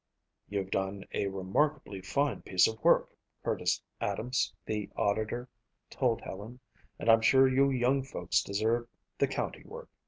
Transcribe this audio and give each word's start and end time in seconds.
"You've 0.49 0.71
done 0.71 1.05
a 1.13 1.27
remarkably 1.27 2.01
fine 2.01 2.41
piece 2.41 2.67
of 2.67 2.83
work," 2.83 3.15
Curtis 3.43 3.83
Adams, 3.99 4.51
the 4.65 4.89
auditor, 4.95 5.47
told 5.91 6.21
Helen, 6.21 6.59
"and 6.97 7.07
I'm 7.07 7.21
sure 7.21 7.47
you 7.47 7.69
young 7.69 8.01
folks 8.01 8.41
deserve 8.41 8.87
the 9.19 9.27
county 9.27 9.61
work." 9.63 9.89